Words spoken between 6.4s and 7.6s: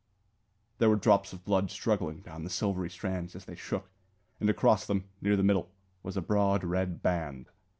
red band.